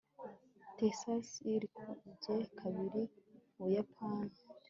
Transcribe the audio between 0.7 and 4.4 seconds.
texas irikubye kabiri ubuyapani